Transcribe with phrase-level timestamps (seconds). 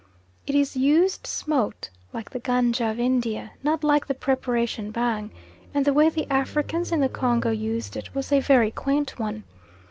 [0.47, 5.29] It is used smoked, like the ganja of India, not like the preparation bhang,
[5.75, 9.43] and the way the Africans in the Congo used it was a very quaint one.